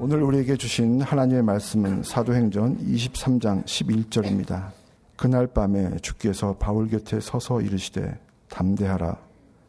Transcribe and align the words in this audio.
오늘 0.00 0.22
우리에게 0.22 0.56
주신 0.56 1.02
하나님의 1.02 1.42
말씀은 1.42 2.04
사도행전 2.04 2.78
23장 2.78 3.64
11절입니다. 3.64 4.70
그날 5.16 5.48
밤에 5.48 5.96
주께서 6.00 6.54
바울 6.56 6.88
곁에 6.88 7.18
서서 7.18 7.60
이르시되 7.60 8.16
담대하라 8.48 9.18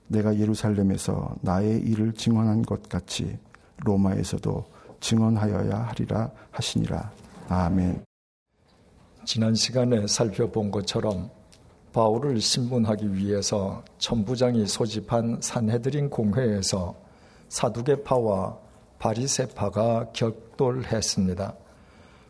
내가 0.05 0.37
예루살렘에서 0.37 1.35
나의 1.41 1.79
일을 1.79 2.13
증언한 2.13 2.61
것 2.61 2.87
같이 2.87 3.39
로마에서도 3.77 4.65
증언하여야 4.99 5.87
하리라 5.87 6.29
하시니라. 6.51 7.11
아멘. 7.47 8.03
지난 9.25 9.55
시간에 9.55 10.05
살펴본 10.05 10.69
것처럼 10.69 11.31
바울을 11.91 12.39
신문하기 12.39 13.15
위해서 13.15 13.83
천부장이 13.97 14.67
소집한 14.67 15.39
산헤드린 15.41 16.11
공회에서 16.11 16.93
사두개파와 17.47 18.68
바리세파가 18.99 20.11
격돌했습니다. 20.13 21.55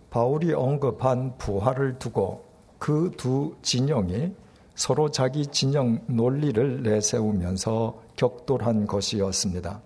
바울이 0.10 0.54
언급한 0.54 1.38
부활을 1.38 2.00
두고 2.00 2.46
그 2.80 3.12
두 3.18 3.56
진영이 3.62 4.34
서로 4.74 5.12
자기 5.12 5.46
진영 5.46 6.00
논리를 6.08 6.82
내세우면서 6.84 8.02
격돌한 8.16 8.88
것이었습니다. 8.88 9.82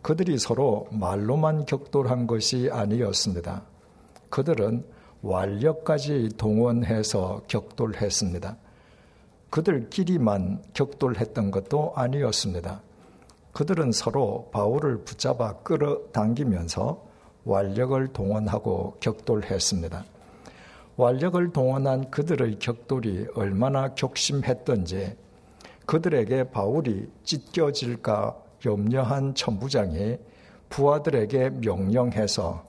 그들이 0.00 0.38
서로 0.38 0.88
말로만 0.90 1.66
격돌한 1.66 2.26
것이 2.26 2.70
아니었습니다. 2.72 3.62
그들은 4.30 4.86
완력까지 5.20 6.30
동원해서 6.38 7.42
격돌했습니다. 7.46 8.56
그들끼리만 9.50 10.62
격돌했던 10.72 11.50
것도 11.50 11.92
아니었습니다. 11.94 12.80
그들은 13.52 13.92
서로 13.92 14.48
바울을 14.52 15.04
붙잡아 15.04 15.58
끌어당기면서 15.62 17.04
완력을 17.44 18.08
동원하고 18.08 18.96
격돌했습니다. 19.00 20.04
완력을 20.96 21.52
동원한 21.52 22.10
그들의 22.10 22.58
격돌이 22.58 23.28
얼마나 23.34 23.94
격심했던지 23.94 25.16
그들에게 25.86 26.50
바울이 26.50 27.08
찢겨질까 27.24 28.36
염려한 28.66 29.34
천부장이 29.34 30.18
부하들에게 30.68 31.50
명령해서 31.50 32.64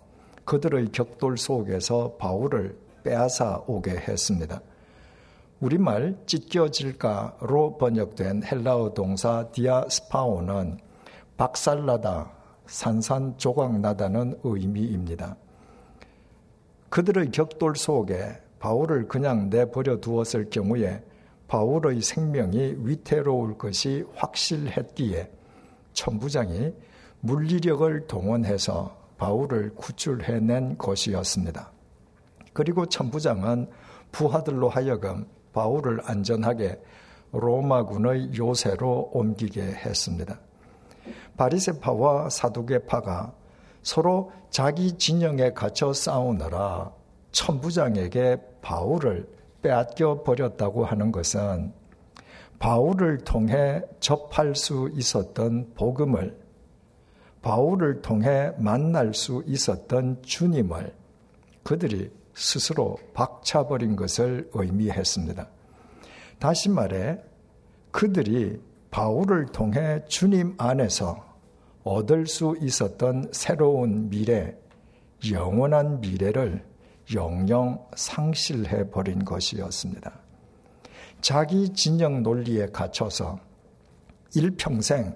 그들의 0.45 0.87
격돌 0.91 1.37
속에서 1.37 2.15
바울을 2.17 2.77
빼앗아 3.03 3.63
오게 3.67 3.91
했습니다. 3.91 4.61
우리말 5.61 6.17
찢겨질까로 6.25 7.77
번역된 7.77 8.43
헬라어 8.43 8.95
동사 8.95 9.47
디아스파오는 9.51 10.79
박살나다, 11.37 12.31
산산조각나다는 12.65 14.39
의미입니다. 14.43 15.37
그들의 16.89 17.29
격돌 17.29 17.75
속에 17.75 18.41
바울을 18.57 19.07
그냥 19.07 19.51
내버려 19.51 19.97
두었을 19.97 20.49
경우에 20.49 21.03
바울의 21.47 22.01
생명이 22.01 22.77
위태로울 22.79 23.59
것이 23.59 24.03
확실했기에 24.15 25.31
천부장이 25.93 26.73
물리력을 27.19 28.07
동원해서 28.07 28.97
바울을 29.17 29.75
구출해낸 29.75 30.79
것이었습니다. 30.79 31.71
그리고 32.53 32.87
천부장은 32.87 33.69
부하들로 34.11 34.67
하여금 34.67 35.27
바울을 35.53 36.01
안전하게 36.03 36.79
로마군의 37.31 38.37
요새로 38.37 39.11
옮기게 39.13 39.61
했습니다. 39.61 40.39
바리세파와 41.37 42.29
사두개파가 42.29 43.33
서로 43.81 44.31
자기 44.49 44.97
진영에 44.97 45.53
갇혀 45.53 45.93
싸우느라 45.93 46.91
천부장에게 47.31 48.37
바울을 48.61 49.27
빼앗겨 49.61 50.23
버렸다고 50.23 50.85
하는 50.85 51.11
것은 51.11 51.73
바울을 52.59 53.19
통해 53.19 53.81
접할 53.99 54.55
수 54.55 54.89
있었던 54.93 55.73
복음을 55.73 56.39
바울을 57.41 58.01
통해 58.01 58.51
만날 58.57 59.13
수 59.15 59.43
있었던 59.47 60.21
주님을 60.21 60.93
그들이 61.63 62.11
스스로 62.33 62.97
박차버린 63.13 63.95
것을 63.95 64.49
의미했습니다. 64.53 65.47
다시 66.39 66.69
말해 66.69 67.19
그들이 67.91 68.59
바울을 68.89 69.47
통해 69.47 70.03
주님 70.07 70.55
안에서 70.57 71.31
얻을 71.83 72.27
수 72.27 72.57
있었던 72.61 73.29
새로운 73.31 74.09
미래, 74.09 74.55
영원한 75.31 76.01
미래를 76.01 76.63
영영 77.13 77.85
상실해 77.95 78.89
버린 78.89 79.25
것이었습니다. 79.25 80.11
자기 81.21 81.69
진영 81.73 82.23
논리에 82.23 82.67
갇혀서 82.67 83.39
일평생 84.35 85.15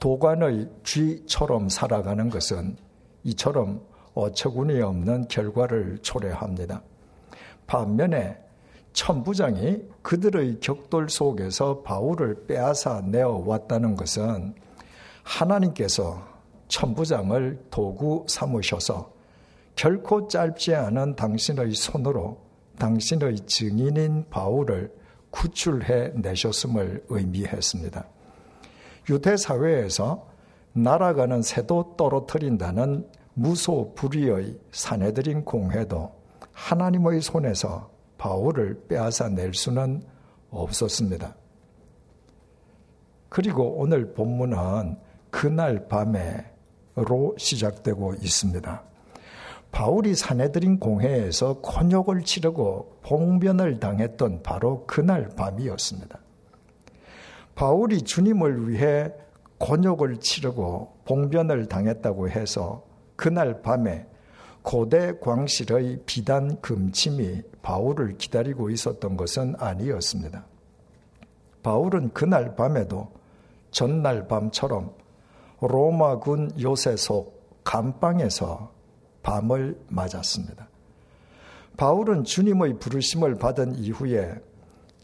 도관의 0.00 0.70
쥐처럼 0.84 1.68
살아가는 1.68 2.28
것은 2.30 2.76
이처럼 3.24 3.84
어처구니 4.18 4.80
없는 4.82 5.28
결과를 5.28 5.98
초래합니다. 6.02 6.82
반면에 7.66 8.36
천부장이 8.92 9.82
그들의 10.02 10.58
격돌 10.58 11.08
속에서 11.08 11.82
바울을 11.82 12.46
빼앗아 12.46 13.02
내어 13.02 13.44
왔다는 13.46 13.94
것은 13.94 14.54
하나님께서 15.22 16.26
천부장을 16.66 17.66
도구 17.70 18.24
삼으셔서 18.28 19.12
결코 19.76 20.26
짧지 20.26 20.74
않은 20.74 21.14
당신의 21.14 21.72
손으로 21.72 22.38
당신의 22.78 23.36
증인인 23.46 24.26
바울을 24.30 24.92
구출해 25.30 26.12
내셨음을 26.16 27.04
의미했습니다. 27.08 28.04
유대 29.10 29.36
사회에서 29.36 30.26
날아가는 30.72 31.42
새도 31.42 31.94
떨어뜨린다는 31.96 33.06
무소불위의 33.38 34.58
사내들인 34.72 35.44
공회도 35.44 36.12
하나님의 36.52 37.20
손에서 37.20 37.90
바울을 38.18 38.86
빼앗아 38.88 39.28
낼 39.28 39.54
수는 39.54 40.02
없었습니다. 40.50 41.36
그리고 43.28 43.76
오늘 43.78 44.12
본문은 44.12 44.96
그날 45.30 45.86
밤에로 45.86 47.36
시작되고 47.38 48.14
있습니다. 48.14 48.82
바울이 49.70 50.14
사내들인 50.16 50.80
공회에서 50.80 51.60
곤욕을 51.60 52.24
치르고 52.24 53.00
봉변을 53.02 53.78
당했던 53.78 54.42
바로 54.42 54.84
그날 54.86 55.28
밤이었습니다. 55.36 56.18
바울이 57.54 58.02
주님을 58.02 58.68
위해 58.68 59.12
곤욕을 59.58 60.18
치르고 60.18 61.02
봉변을 61.04 61.66
당했다고 61.66 62.30
해서 62.30 62.87
그날 63.18 63.62
밤에 63.62 64.06
고대 64.62 65.12
광실의 65.18 66.02
비단 66.06 66.60
금침이 66.60 67.42
바울을 67.62 68.16
기다리고 68.16 68.70
있었던 68.70 69.16
것은 69.16 69.56
아니었습니다. 69.58 70.46
바울은 71.64 72.12
그날 72.14 72.54
밤에도 72.54 73.10
전날 73.72 74.28
밤처럼 74.28 74.94
로마군 75.60 76.52
요새 76.60 76.96
속 76.96 77.60
감방에서 77.64 78.72
밤을 79.24 79.76
맞았습니다. 79.88 80.68
바울은 81.76 82.22
주님의 82.22 82.78
부르심을 82.78 83.34
받은 83.34 83.74
이후에 83.74 84.32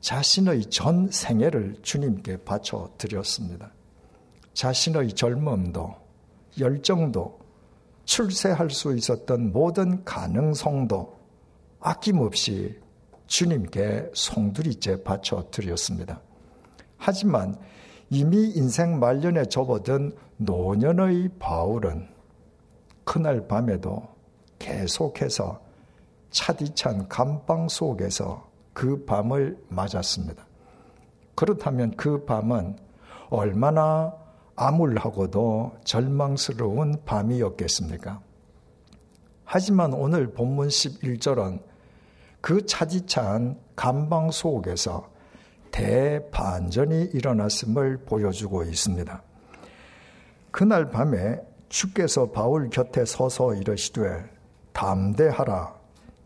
자신의 0.00 0.66
전 0.66 1.10
생애를 1.10 1.78
주님께 1.82 2.44
바쳐 2.44 2.90
드렸습니다. 2.96 3.72
자신의 4.52 5.14
젊음도, 5.14 5.96
열정도, 6.60 7.43
출세할 8.04 8.70
수 8.70 8.94
있었던 8.96 9.52
모든 9.52 10.04
가능성도 10.04 11.16
아낌없이 11.80 12.78
주님께 13.26 14.10
송두리째 14.12 15.02
바쳐 15.02 15.48
드렸습니다. 15.50 16.20
하지만 16.96 17.58
이미 18.10 18.50
인생 18.50 18.98
말년에 18.98 19.46
접어든 19.46 20.12
노년의 20.36 21.30
바울은 21.38 22.08
그날 23.04 23.46
밤에도 23.46 24.02
계속해서 24.58 25.60
차디찬 26.30 27.08
감방 27.08 27.68
속에서 27.68 28.48
그 28.72 29.04
밤을 29.04 29.58
맞았습니다. 29.68 30.46
그렇다면 31.34 31.96
그 31.96 32.24
밤은 32.24 32.76
얼마나 33.30 34.14
암울하고도 34.56 35.78
절망스러운 35.84 37.02
밤이었겠습니까? 37.04 38.20
하지만 39.44 39.92
오늘 39.92 40.32
본문 40.32 40.68
11절은 40.68 41.60
그 42.40 42.64
차디찬 42.66 43.58
감방 43.74 44.30
속에서 44.30 45.08
대반전이 45.70 47.10
일어났음을 47.12 48.04
보여주고 48.04 48.62
있습니다. 48.64 49.22
그날 50.50 50.90
밤에 50.90 51.40
주께서 51.68 52.30
바울 52.30 52.70
곁에 52.70 53.04
서서 53.04 53.54
이르시되 53.54 54.24
담대하라 54.72 55.74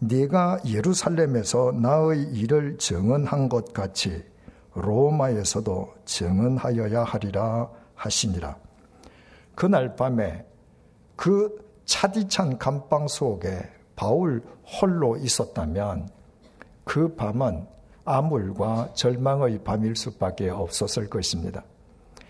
네가 0.01 0.61
예루살렘에서 0.67 1.73
나의 1.73 2.25
일을 2.35 2.77
증언한 2.79 3.49
것 3.49 3.73
같이 3.73 4.23
로마에서도 4.75 5.95
증언하여야 6.05 7.05
하리라 7.05 7.71
하시니라. 7.99 8.56
그날 9.55 9.95
밤에 9.97 10.47
그 11.17 11.56
차디찬 11.85 12.59
감방 12.59 13.09
속에 13.09 13.61
바울 13.97 14.43
홀로 14.65 15.17
있었다면 15.17 16.09
그 16.85 17.15
밤은 17.15 17.67
암울과 18.05 18.95
절망의 18.95 19.65
밤일 19.65 19.97
수밖에 19.97 20.49
없었을 20.49 21.11
것입니다. 21.11 21.62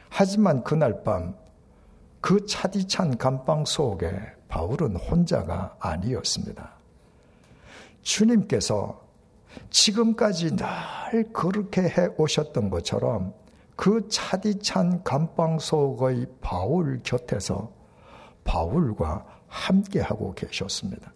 하지만 0.08 0.64
그날 0.64 1.04
밤 1.04 1.34
그 2.20 2.44
차디찬 2.46 3.16
감방 3.18 3.64
속에 3.64 4.10
바울은 4.48 4.96
혼자가 4.96 5.76
아니었습니다. 5.78 6.72
주님께서 8.02 9.00
지금까지 9.70 10.56
늘 10.56 11.32
그렇게 11.32 11.82
해 11.82 12.08
오셨던 12.16 12.70
것처럼 12.70 13.34
그 13.78 14.08
차디찬 14.08 15.04
감방 15.04 15.60
속의 15.60 16.26
바울 16.40 17.00
곁에서 17.04 17.70
바울과 18.42 19.24
함께하고 19.46 20.34
계셨습니다. 20.34 21.12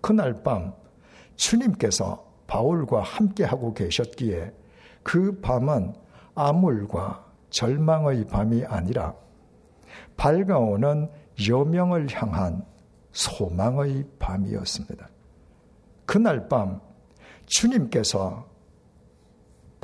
그날 0.00 0.42
밤 0.42 0.72
주님께서 1.36 2.26
바울과 2.46 3.02
함께하고 3.02 3.74
계셨기에 3.74 4.54
그 5.02 5.38
밤은 5.42 5.92
암울과 6.34 7.22
절망의 7.50 8.28
밤이 8.28 8.64
아니라 8.64 9.14
밝아오는 10.16 11.10
여명을 11.46 12.06
향한 12.14 12.64
소망의 13.12 14.06
밤이었습니다. 14.18 15.06
그날 16.06 16.48
밤 16.48 16.80
주님께서 17.44 18.53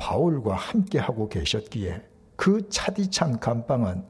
바울과 0.01 0.55
함께하고 0.55 1.29
계셨기에 1.29 2.01
그 2.35 2.67
차디찬 2.69 3.39
감방은 3.39 4.03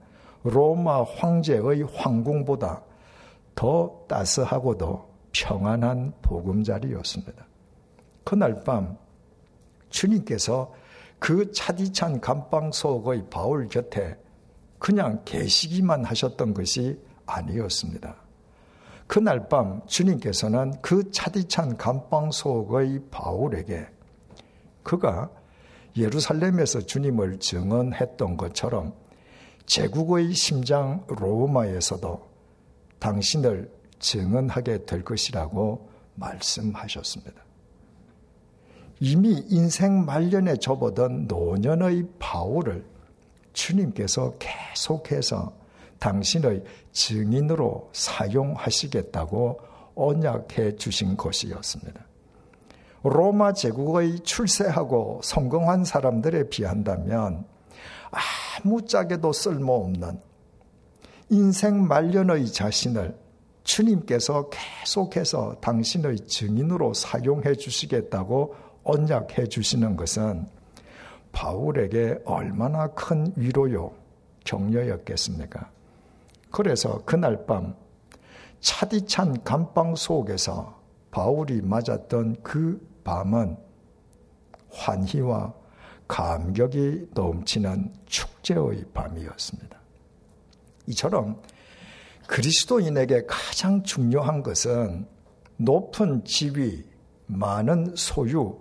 로마 0.44 1.04
황제의 1.04 1.84
황궁보다 1.94 2.82
더 3.56 4.06
따스하고도 4.08 5.12
평안한 5.34 6.14
보금자리였습니다. 6.22 7.46
그날 8.24 8.64
밤 8.64 8.98
주님께서 9.90 10.74
그 11.20 11.52
차디찬 11.52 12.22
감방 12.22 12.72
속의 12.72 13.26
바울 13.30 13.68
곁에 13.68 14.18
그냥 14.80 15.22
계시기만 15.26 16.06
하셨던 16.06 16.54
것이 16.54 16.98
아니었습니다. 17.26 18.16
그날 19.08 19.50
밤 19.50 19.86
주님께서는 19.88 20.72
그 20.82 21.12
차디찬 21.12 21.76
감방 21.76 22.32
속의 22.32 23.02
바울에게 23.12 23.88
그가 24.84 25.30
예루살렘에서 25.96 26.82
주님을 26.82 27.40
증언했던 27.40 28.38
것처럼 28.38 28.94
제국의 29.66 30.34
심장 30.34 31.06
로마에서도 31.08 32.30
당신을 33.00 33.72
증언하게 34.00 34.86
될 34.86 35.04
것이라고 35.04 35.90
말씀하셨습니다. 36.16 37.42
이미 39.00 39.44
인생 39.50 40.06
말년에 40.06 40.58
접어든 40.58 41.28
노년의 41.28 42.08
바울을 42.20 42.86
주님께서 43.54 44.38
계속해서 44.38 45.54
당신의 46.00 46.64
증인으로 46.92 47.90
사용하시겠다고 47.94 49.60
언약해 49.96 50.76
주신 50.76 51.18
것이었습니다. 51.18 52.11
로마 53.04 53.54
제국의 53.54 54.20
출세하고 54.20 55.22
성공한 55.24 55.84
사람들에 55.84 56.50
비한다면 56.50 57.46
아무짝에도 58.64 59.34
쓸모없는 59.34 60.20
인생 61.30 61.88
말년의 61.88 62.48
자신을 62.48 63.18
주님께서 63.64 64.50
계속해서 64.50 65.56
당신의 65.62 66.28
증인으로 66.28 66.94
사용해 66.94 67.56
주시겠다고 67.56 68.56
언약해 68.84 69.48
주시는 69.48 69.96
것은 69.96 70.48
바울에게 71.32 72.20
얼마나 72.26 72.88
큰 72.88 73.32
위로요, 73.36 73.94
격려였겠습니까? 74.44 75.70
그래서 76.52 77.02
그날 77.06 77.46
밤 77.46 77.76
차디찬 78.60 79.44
감방 79.44 79.96
속에서 79.96 80.82
바울이 81.12 81.62
맞았던 81.62 82.38
그 82.44 82.91
밤은 83.04 83.58
환희와 84.72 85.54
감격이 86.08 87.10
넘치는 87.14 87.94
축제의 88.06 88.86
밤이었습니다. 88.94 89.80
이처럼 90.88 91.42
그리스도인에게 92.28 93.26
가장 93.28 93.84
중요한 93.84 94.44
것은 94.44 95.08
높은 95.58 96.24
지위, 96.26 96.84
많은 97.28 97.94
소유, 97.96 98.58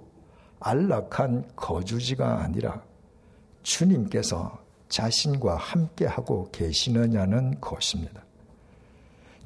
안락한 0.60 1.50
거주지가 1.56 2.42
아니라 2.42 2.82
주님께서 3.62 4.58
자신과 4.88 5.56
함께하고 5.56 6.50
계시느냐는 6.50 7.60
것입니다. 7.60 8.24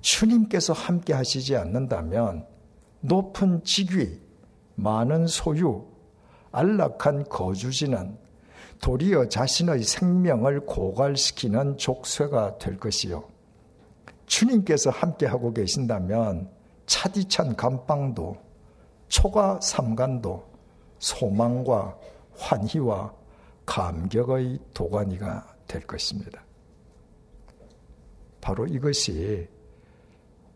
주님께서 0.00 0.72
함께 0.72 1.12
하시지 1.12 1.56
않는다면 1.56 2.46
높은 3.00 3.62
직위, 3.64 4.20
많은 4.76 5.26
소유, 5.26 5.84
안락한 6.52 7.24
거주지는 7.28 8.16
도리어 8.80 9.28
자신의 9.28 9.82
생명을 9.82 10.66
고갈시키는 10.66 11.78
족쇄가 11.78 12.58
될 12.58 12.78
것이요. 12.78 13.24
주님께서 14.26 14.90
함께하고 14.90 15.52
계신다면 15.52 16.50
차디찬 16.86 17.56
감방도 17.56 18.36
초가 19.08 19.60
삼간도 19.60 20.44
소망과 20.98 21.96
환희와 22.36 23.14
감격의 23.66 24.58
도가니가 24.74 25.54
될 25.66 25.86
것입니다. 25.86 26.44
바로 28.40 28.66
이것이 28.66 29.48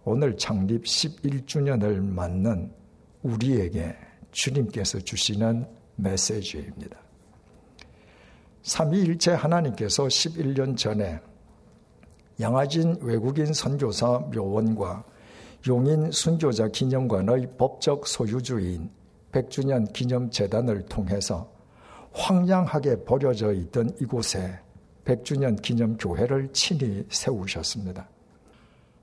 오늘 0.05 0.37
창립 0.37 0.85
11주년을 0.85 2.03
맞는 2.03 2.73
우리에게 3.23 3.97
주님께서 4.33 5.01
주시는 5.01 5.67
메시지입니다. 5.97 6.97
삼위일체 8.63 9.33
하나님께서 9.33 10.05
11년 10.05 10.77
전에 10.77 11.21
양아진 12.41 12.97
외국인 13.01 13.53
선교사 13.53 14.19
묘원과 14.33 15.05
용인 15.67 16.13
순교자 16.13 16.69
기념관의 16.69 17.57
법적 17.59 18.07
소유주인 18.07 18.91
100주년 19.33 19.93
기념재단을 19.93 20.87
통해서 20.87 21.51
황량하게 22.13 23.05
버려져 23.05 23.53
있던 23.53 23.91
이곳에 24.01 24.61
100주년 25.05 25.61
기념교회를 25.61 26.53
친히 26.53 27.05
세우셨습니다. 27.09 28.09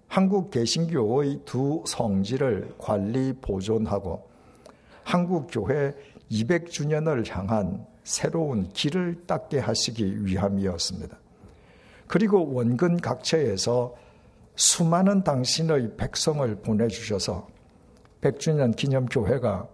한국 0.08 0.52
개신교의 0.52 1.42
두 1.46 1.84
성지를 1.86 2.74
관리 2.78 3.34
보존하고 3.34 4.30
한국 5.06 5.48
교회 5.52 5.94
200주년을 6.32 7.30
향한 7.30 7.86
새로운 8.04 8.68
길을 8.74 9.28
닦게 9.28 9.60
하시기 9.60 10.26
위함이었습니다. 10.26 11.16
그리고 12.08 12.52
원근 12.52 12.98
각처에서 12.98 13.96
수많은 14.56 15.24
당신의 15.24 15.96
백성을 15.96 16.56
보내주셔서 16.56 17.48
100주년 18.22 18.76
기념교회가 18.76 19.68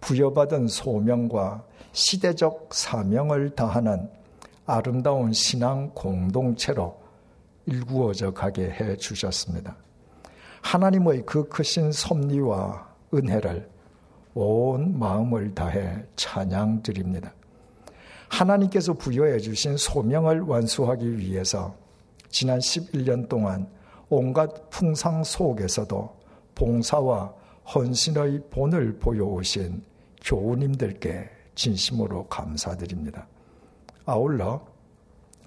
부여받은 0.00 0.68
소명과 0.68 1.64
시대적 1.92 2.70
사명을 2.72 3.50
다하는 3.50 4.08
아름다운 4.64 5.34
신앙 5.34 5.90
공동체로 5.90 6.98
일구어져 7.66 8.32
가게 8.32 8.70
해 8.70 8.96
주셨습니다. 8.96 9.76
하나님의 10.62 11.24
그 11.26 11.46
크신 11.48 11.92
섭리와 11.92 12.88
은혜를 13.12 13.68
온 14.34 14.98
마음을 14.98 15.54
다해 15.54 16.04
찬양 16.16 16.82
드립니다. 16.82 17.32
하나님께서 18.28 18.92
부여해 18.92 19.38
주신 19.38 19.76
소명을 19.76 20.42
완수하기 20.42 21.18
위해서 21.18 21.74
지난 22.28 22.58
11년 22.58 23.28
동안 23.28 23.68
온갖 24.10 24.70
풍상 24.70 25.24
속에서도 25.24 26.16
봉사와 26.54 27.32
헌신의 27.74 28.44
본을 28.50 28.98
보여오신 28.98 29.82
교우님들께 30.24 31.30
진심으로 31.54 32.26
감사드립니다. 32.26 33.26
아울러 34.06 34.66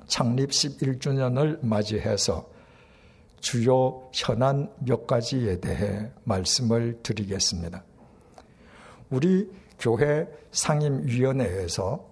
창립 0.08 0.50
11주년을 0.50 1.66
맞이해서 1.66 2.50
주요 3.40 4.10
현안 4.14 4.72
몇 4.80 5.08
가지에 5.08 5.60
대해 5.60 6.12
말씀을 6.26 7.00
드리겠습니다. 7.02 7.84
우리 9.12 9.52
교회 9.78 10.26
상임위원회에서 10.52 12.04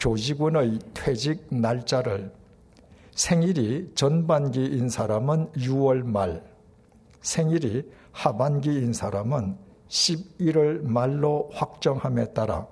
교직원의 0.00 0.78
퇴직 0.94 1.46
날짜를 1.50 2.32
생일이 3.14 3.90
전반기인 3.94 4.88
사람은 4.88 5.52
6월 5.52 6.04
말, 6.04 6.42
생일이 7.20 7.90
하반기인 8.12 8.92
사람은 8.92 9.56
11월 9.88 10.82
말로 10.82 11.50
확정함에 11.52 12.32
따라 12.32 12.66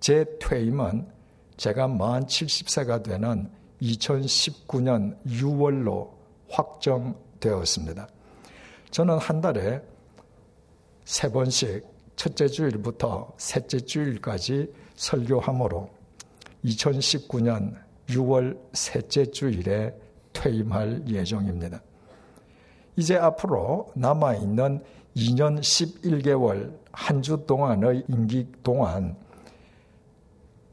제 0.00 0.24
퇴임은 0.40 1.06
제가 1.56 1.88
만 1.88 2.24
70세가 2.24 3.04
되는 3.04 3.50
2019년 3.82 5.22
6월로 5.26 6.10
확정되었습니다. 6.48 8.08
저는 8.90 9.18
한 9.18 9.40
달에 9.40 9.82
세 11.04 11.30
번씩 11.30 11.89
첫째 12.20 12.48
주일부터 12.48 13.32
셋째 13.38 13.80
주일까지 13.80 14.70
설교함으로 14.94 15.88
2019년 16.66 17.74
6월 18.08 18.60
셋째 18.74 19.24
주일에 19.24 19.98
퇴임할 20.34 21.04
예정입니다. 21.08 21.80
이제 22.96 23.16
앞으로 23.16 23.90
남아있는 23.94 24.84
2년 25.16 25.60
11개월 25.60 26.78
한 26.92 27.22
주 27.22 27.42
동안의 27.46 28.04
임기 28.06 28.52
동안 28.62 29.16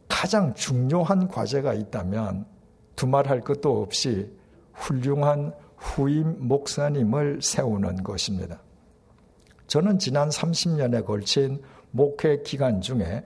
가장 0.09 0.53
중요한 0.53 1.29
과제가 1.29 1.75
있다면 1.75 2.45
두말할 2.97 3.39
것도 3.39 3.83
없이 3.83 4.29
훌륭한 4.73 5.53
후임 5.77 6.45
목사님을 6.45 7.39
세우는 7.41 8.03
것입니다. 8.03 8.59
저는 9.67 9.99
지난 9.99 10.29
30년에 10.29 11.05
걸친 11.05 11.61
목회 11.91 12.41
기간 12.41 12.81
중에 12.81 13.23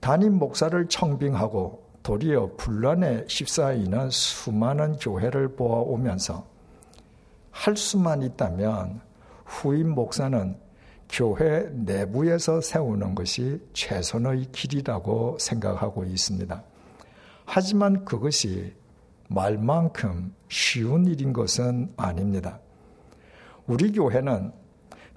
담임 0.00 0.34
목사를 0.34 0.86
청빙하고 0.88 1.88
도리어 2.02 2.52
분란에 2.56 3.24
휩싸이는 3.28 4.10
수많은 4.10 4.96
교회를 4.96 5.56
보아오면서 5.56 6.46
할 7.50 7.76
수만 7.76 8.22
있다면 8.22 9.00
후임 9.44 9.90
목사는 9.90 10.56
교회 11.08 11.68
내부에서 11.72 12.60
세우는 12.60 13.14
것이 13.14 13.60
최선의 13.72 14.46
길이라고 14.52 15.38
생각하고 15.40 16.04
있습니다. 16.04 16.62
하지만 17.46 18.04
그것이 18.04 18.74
말만큼 19.28 20.34
쉬운 20.48 21.06
일인 21.06 21.32
것은 21.32 21.92
아닙니다. 21.96 22.60
우리 23.66 23.90
교회는 23.92 24.52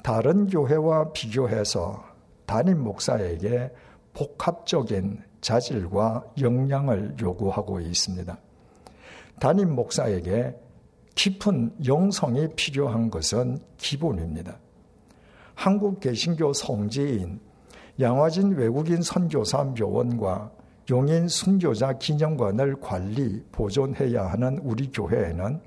다른 0.04 0.48
교회와 0.48 1.12
비교해서 1.12 2.04
담임 2.46 2.84
목사에게 2.84 3.72
복합적인 4.14 5.24
자질과 5.42 6.26
역량을 6.40 7.16
요구하고 7.22 7.80
있습니다. 7.80 8.38
담임 9.40 9.76
목사에게 9.76 10.56
깊은 11.16 11.76
영성이 11.86 12.48
필요한 12.56 13.10
것은 13.10 13.60
기본입니다. 13.78 14.58
한국 15.56 16.00
개신교 16.00 16.54
성지인 16.54 17.40
양화진 18.00 18.56
외국인 18.56 19.02
선교사 19.02 19.64
묘원과 19.64 20.52
용인 20.90 21.28
순교자 21.28 21.94
기념관을 22.00 22.80
관리, 22.82 23.44
보존해야 23.52 24.26
하는 24.26 24.60
우리 24.64 24.92
교회에는 24.92 25.62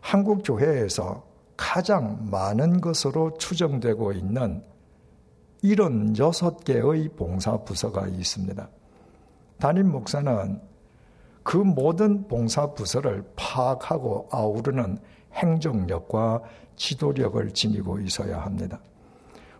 한국 0.00 0.42
교회에서 0.44 1.31
가장 1.56 2.28
많은 2.30 2.80
것으로 2.80 3.34
추정되고 3.38 4.12
있는 4.12 4.62
76개의 5.62 7.16
봉사 7.16 7.56
부서가 7.58 8.06
있습니다. 8.08 8.68
담임 9.58 9.92
목사는 9.92 10.60
그 11.44 11.56
모든 11.56 12.26
봉사 12.26 12.72
부서를 12.72 13.24
파악하고 13.36 14.28
아우르는 14.30 14.98
행정력과 15.34 16.42
지도력을 16.76 17.50
지니고 17.52 18.00
있어야 18.00 18.40
합니다. 18.40 18.80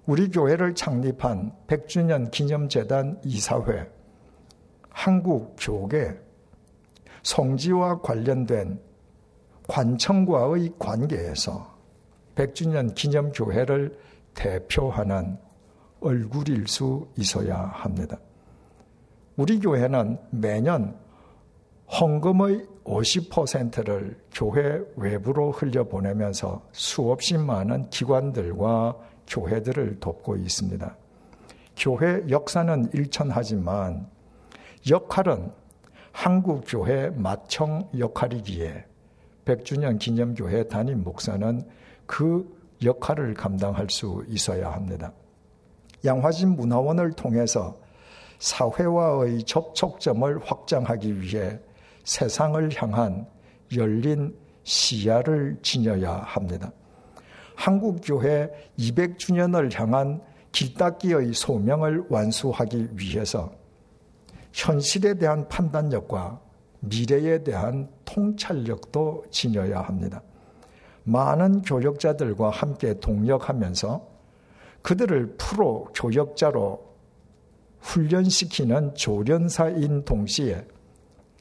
우리 0.06 0.28
교회를 0.30 0.74
창립한 0.74 1.52
100주년 1.68 2.30
기념재단 2.30 3.20
이사회, 3.24 3.88
한국교계, 4.90 6.18
성지와 7.22 8.00
관련된 8.00 8.80
관청과의 9.68 10.72
관계에서 10.78 11.71
100주년 12.34 12.94
기념교회를 12.94 13.98
대표하는 14.34 15.38
얼굴일 16.00 16.66
수 16.66 17.08
있어야 17.16 17.56
합니다. 17.56 18.18
우리 19.36 19.58
교회는 19.60 20.18
매년 20.30 20.96
헌금의 22.00 22.66
50%를 22.84 24.18
교회 24.32 24.82
외부로 24.96 25.50
흘려보내면서 25.52 26.62
수없이 26.72 27.36
많은 27.36 27.90
기관들과 27.90 28.96
교회들을 29.26 30.00
돕고 30.00 30.36
있습니다. 30.36 30.96
교회 31.76 32.24
역사는 32.28 32.90
일천하지만 32.92 34.08
역할은 34.90 35.52
한국교회 36.12 37.10
마청 37.10 37.88
역할이기에 37.96 38.84
100주년 39.44 39.98
기념교회 39.98 40.68
담임 40.68 41.02
목사는 41.02 41.62
그 42.06 42.48
역할을 42.82 43.34
감당할 43.34 43.88
수 43.90 44.24
있어야 44.28 44.72
합니다. 44.72 45.12
양화진 46.04 46.56
문화원을 46.56 47.12
통해서 47.12 47.78
사회와의 48.38 49.44
접촉점을 49.44 50.40
확장하기 50.44 51.20
위해 51.20 51.60
세상을 52.04 52.70
향한 52.74 53.26
열린 53.76 54.36
시야를 54.64 55.58
지녀야 55.62 56.12
합니다. 56.12 56.72
한국교회 57.54 58.50
200주년을 58.78 59.78
향한 59.78 60.20
길닦기의 60.50 61.32
소명을 61.34 62.06
완수하기 62.10 62.90
위해서 62.94 63.52
현실에 64.52 65.14
대한 65.14 65.48
판단력과 65.48 66.40
미래에 66.80 67.44
대한 67.44 67.88
통찰력도 68.04 69.26
지녀야 69.30 69.80
합니다. 69.80 70.22
많은 71.04 71.62
교역자들과 71.62 72.50
함께 72.50 72.98
동력하면서 73.00 74.06
그들을 74.82 75.36
프로 75.36 75.88
교역자로 75.94 76.92
훈련시키는 77.80 78.94
조련사인 78.94 80.04
동시에 80.04 80.66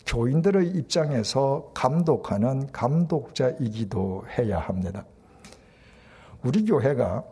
교인들의 0.06 0.68
입장에서 0.70 1.72
감독하는 1.74 2.72
감독자이기도 2.72 4.24
해야 4.38 4.60
합니다. 4.60 5.06
우리 6.44 6.66
교회가 6.66 7.24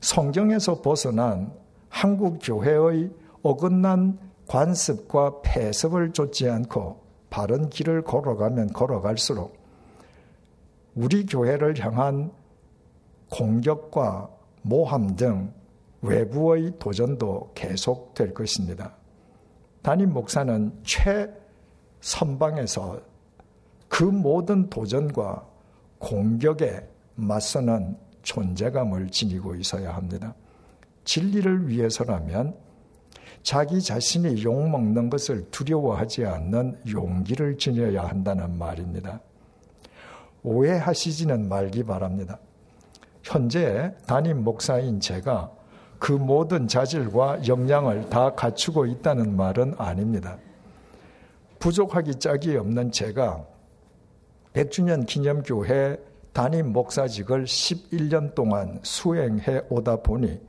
성경에서 0.00 0.80
벗어난 0.80 1.52
한국 1.88 2.38
교회의 2.42 3.10
어긋난 3.42 4.18
관습과 4.46 5.42
폐습을 5.42 6.12
쫓지 6.12 6.48
않고 6.48 7.00
바른 7.30 7.68
길을 7.68 8.02
걸어가면 8.02 8.72
걸어갈수록 8.72 9.63
우리 10.94 11.26
교회를 11.26 11.78
향한 11.84 12.30
공격과 13.30 14.30
모함 14.62 15.16
등 15.16 15.52
외부의 16.02 16.72
도전도 16.78 17.52
계속될 17.54 18.34
것입니다. 18.34 18.94
담임 19.82 20.12
목사는 20.12 20.72
최선방에서 22.00 23.00
그 23.88 24.04
모든 24.04 24.68
도전과 24.70 25.46
공격에 25.98 26.88
맞서는 27.16 27.96
존재감을 28.22 29.10
지니고 29.10 29.54
있어야 29.56 29.94
합니다. 29.94 30.34
진리를 31.04 31.68
위해서라면 31.68 32.56
자기 33.42 33.82
자신이 33.82 34.42
욕먹는 34.42 35.10
것을 35.10 35.50
두려워하지 35.50 36.24
않는 36.24 36.80
용기를 36.90 37.58
지녀야 37.58 38.04
한다는 38.04 38.56
말입니다. 38.58 39.20
오해하시지는 40.44 41.48
말기 41.48 41.82
바랍니다. 41.82 42.38
현재 43.22 43.92
담임 44.06 44.44
목사인 44.44 45.00
제가 45.00 45.50
그 45.98 46.12
모든 46.12 46.68
자질과 46.68 47.46
역량을 47.46 48.10
다 48.10 48.34
갖추고 48.34 48.86
있다는 48.86 49.36
말은 49.36 49.74
아닙니다. 49.78 50.36
부족하기 51.58 52.16
짝이 52.16 52.56
없는 52.56 52.92
제가 52.92 53.46
100주년 54.52 55.06
기념교회 55.06 55.98
담임 56.34 56.72
목사직을 56.72 57.44
11년 57.44 58.34
동안 58.34 58.80
수행해 58.82 59.62
오다 59.70 60.02
보니 60.02 60.40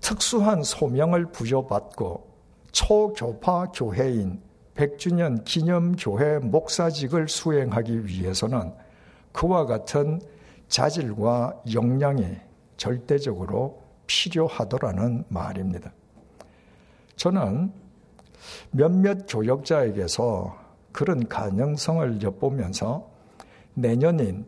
특수한 0.00 0.62
소명을 0.62 1.26
부여받고 1.26 2.26
초교파 2.72 3.72
교회인 3.74 4.40
100주년 4.78 5.44
기념교회 5.44 6.38
목사직을 6.38 7.28
수행하기 7.28 8.06
위해서는 8.06 8.72
그와 9.32 9.66
같은 9.66 10.20
자질과 10.68 11.62
역량이 11.72 12.36
절대적으로 12.76 13.82
필요하더라는 14.06 15.24
말입니다. 15.28 15.92
저는 17.16 17.72
몇몇 18.70 19.26
교역자에게서 19.28 20.56
그런 20.92 21.26
가능성을 21.26 22.22
엿보면서 22.22 23.10
내년인 23.74 24.46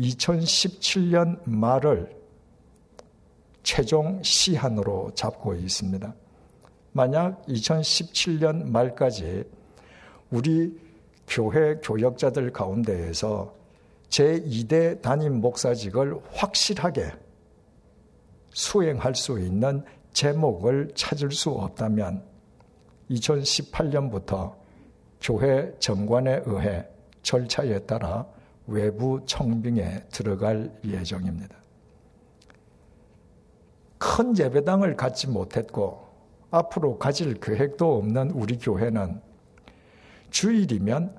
2017년 0.00 1.38
말을 1.48 2.16
최종 3.62 4.20
시한으로 4.24 5.12
잡고 5.14 5.54
있습니다. 5.54 6.12
만약 6.92 7.46
2017년 7.46 8.64
말까지 8.64 9.44
우리 10.30 10.78
교회 11.26 11.76
교역자들 11.76 12.52
가운데에서 12.52 13.54
제2대 14.08 15.00
담임 15.02 15.40
목사직을 15.40 16.18
확실하게 16.32 17.12
수행할 18.50 19.14
수 19.14 19.38
있는 19.38 19.84
제목을 20.12 20.90
찾을 20.94 21.30
수 21.30 21.50
없다면 21.50 22.22
2018년부터 23.10 24.54
교회 25.20 25.74
정관에 25.78 26.42
의해 26.44 26.86
절차에 27.22 27.80
따라 27.80 28.26
외부 28.66 29.20
청빙에 29.26 30.04
들어갈 30.10 30.70
예정입니다. 30.84 31.56
큰 33.98 34.36
예배당을 34.36 34.96
갖지 34.96 35.26
못했고 35.28 36.06
앞으로 36.50 36.98
가질 36.98 37.40
계획도 37.40 37.98
없는 37.98 38.30
우리 38.30 38.58
교회는 38.58 39.20
주일이면 40.30 41.16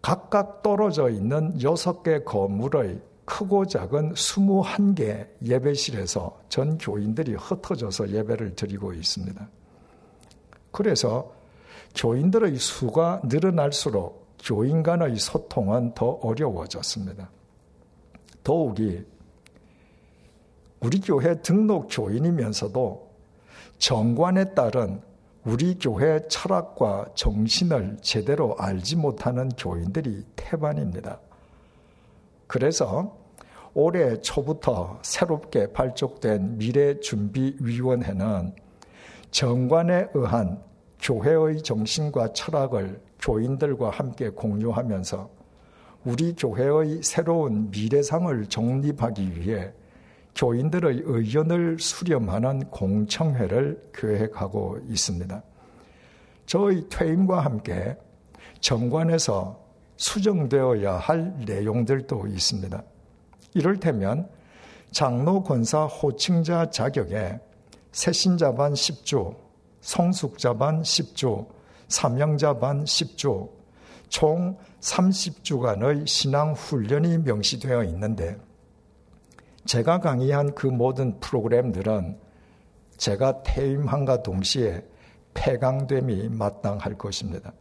각각 0.00 0.62
떨어져 0.62 1.10
있는 1.10 1.56
6개 1.58 2.24
건물의 2.24 3.00
크고 3.24 3.66
작은 3.66 4.14
21개 4.14 5.28
예배실에서 5.42 6.40
전 6.48 6.78
교인들이 6.78 7.34
흩어져서 7.34 8.10
예배를 8.10 8.54
드리고 8.54 8.94
있습니다. 8.94 9.48
그래서 10.70 11.32
교인들의 11.94 12.56
수가 12.56 13.20
늘어날수록 13.24 14.36
교인 14.42 14.82
간의 14.82 15.16
소통은 15.16 15.94
더 15.94 16.10
어려워졌습니다. 16.22 17.30
더욱이 18.42 19.04
우리 20.80 21.00
교회 21.00 21.40
등록 21.42 21.88
교인이면서도 21.90 23.08
정관에 23.78 24.54
따른 24.54 25.02
우리 25.48 25.78
교회 25.78 26.20
철학과 26.28 27.06
정신을 27.14 27.96
제대로 28.02 28.54
알지 28.58 28.96
못하는 28.96 29.48
교인들이 29.48 30.26
태반입니다. 30.36 31.20
그래서 32.46 33.16
올해 33.72 34.20
초부터 34.20 34.98
새롭게 35.00 35.72
발족된 35.72 36.58
미래준비위원회는 36.58 38.56
정관에 39.30 40.08
의한 40.12 40.62
교회의 41.00 41.62
정신과 41.62 42.34
철학을 42.34 43.00
교인들과 43.18 43.88
함께 43.88 44.28
공유하면서 44.28 45.30
우리 46.04 46.34
교회의 46.34 47.02
새로운 47.02 47.70
미래상을 47.70 48.44
정립하기 48.50 49.40
위해 49.40 49.72
교인들의 50.38 51.02
의견을 51.04 51.80
수렴하는 51.80 52.70
공청회를 52.70 53.90
계획하고 53.92 54.78
있습니다. 54.88 55.42
저의 56.46 56.88
퇴임과 56.88 57.40
함께 57.40 57.96
정관에서 58.60 59.60
수정되어야 59.96 60.94
할 60.94 61.34
내용들도 61.44 62.28
있습니다. 62.28 62.82
이를테면 63.54 64.28
장로 64.92 65.42
권사 65.42 65.86
호칭자 65.86 66.70
자격에 66.70 67.40
새신자 67.90 68.54
반 68.54 68.74
10조, 68.74 69.36
성숙자 69.80 70.54
반 70.54 70.82
10조, 70.82 71.48
사명자 71.88 72.56
반 72.58 72.84
10조, 72.84 73.50
총 74.08 74.56
30주간의 74.80 76.06
신앙 76.06 76.52
훈련이 76.52 77.18
명시되어 77.18 77.82
있는데 77.84 78.38
제가 79.68 80.00
강의한 80.00 80.54
그 80.54 80.66
모든 80.66 81.20
프로그램들은 81.20 82.18
제가 82.96 83.42
퇴임함과 83.42 84.22
동시에 84.22 84.82
폐강됨이 85.34 86.30
마땅할 86.30 86.96
것입니다. 86.96 87.52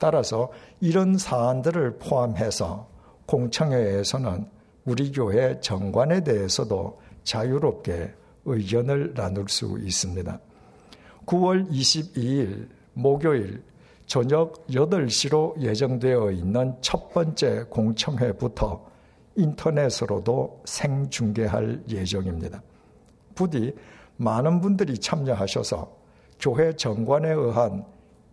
따라서 0.00 0.50
이런 0.80 1.16
사안들을 1.16 1.98
포함해서 1.98 2.88
공청회에서는 3.26 4.48
우리 4.84 5.12
교회 5.12 5.60
정관에 5.60 6.24
대해서도 6.24 7.00
자유롭게 7.22 8.12
의견을 8.44 9.14
나눌 9.14 9.48
수 9.48 9.78
있습니다. 9.78 10.40
9월 11.24 11.70
22일 11.70 12.68
목요일 12.94 13.62
저녁 14.06 14.66
8시로 14.66 15.56
예정되어 15.60 16.32
있는 16.32 16.74
첫 16.80 17.12
번째 17.12 17.66
공청회부터 17.70 18.90
인터넷으로도 19.36 20.62
생중계할 20.64 21.84
예정입니다. 21.88 22.62
부디 23.34 23.74
많은 24.16 24.60
분들이 24.60 24.98
참여하셔서 24.98 25.96
교회 26.38 26.74
정관에 26.74 27.30
의한 27.30 27.84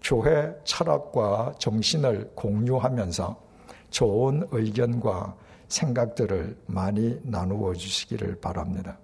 교회 0.01 0.53
철학과 0.63 1.53
정신을 1.59 2.31
공유하면서 2.35 3.49
좋은 3.89 4.47
의견과 4.51 5.35
생각들을 5.67 6.57
많이 6.65 7.19
나누어 7.23 7.73
주시기를 7.73 8.39
바랍니다. 8.39 8.97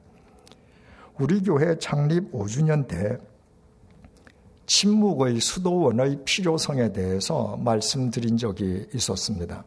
우리 1.19 1.41
교회 1.41 1.77
창립 1.77 2.31
5주년 2.31 2.87
때 2.87 3.17
침묵의 4.65 5.39
수도원의 5.39 6.23
필요성에 6.25 6.91
대해서 6.91 7.55
말씀드린 7.57 8.37
적이 8.37 8.87
있었습니다. 8.93 9.63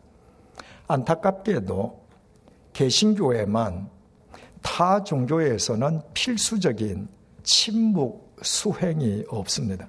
안타깝게도 0.88 2.07
개신교회만 2.78 3.90
타 4.62 5.02
종교에서는 5.02 6.00
필수적인 6.14 7.08
침묵 7.42 8.36
수행이 8.40 9.24
없습니다. 9.28 9.88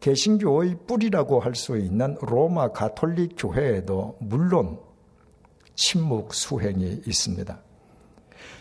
개신교의 0.00 0.76
뿌리라고 0.88 1.38
할 1.38 1.54
수 1.54 1.78
있는 1.78 2.16
로마 2.20 2.72
가톨릭 2.72 3.36
교회에도 3.38 4.16
물론 4.18 4.80
침묵 5.76 6.34
수행이 6.34 7.02
있습니다. 7.06 7.62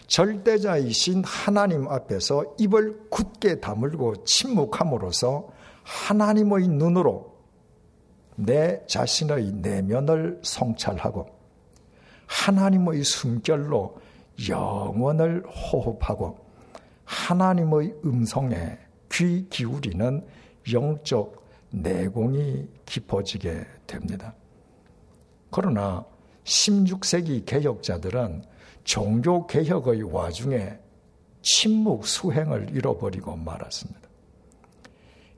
절대자이신 0.06 1.24
하나님 1.26 1.88
앞에서 1.88 2.44
입을 2.60 3.10
굳게 3.10 3.62
다물고 3.62 4.26
침묵함으로써 4.26 5.50
하나님의 5.82 6.68
눈으로 6.68 7.36
내 8.36 8.86
자신의 8.86 9.54
내면을 9.54 10.40
성찰하고 10.44 11.37
하나님의 12.28 13.04
숨결로 13.04 13.98
영원을 14.50 15.44
호흡하고 15.48 16.38
하나님의 17.06 17.96
음성에 18.06 18.78
귀 19.12 19.48
기울이는 19.50 20.26
영적 20.72 21.48
내공이 21.72 22.68
깊어지게 22.86 23.66
됩니다. 23.88 24.34
그러나 25.50 26.06
16세기 26.44 27.46
개혁자들은 27.46 28.44
종교 28.84 29.48
개혁의 29.48 30.04
와중에 30.04 30.78
침묵 31.42 32.06
수행을 32.06 32.76
잃어버리고 32.76 33.36
말았습니다. 33.36 34.02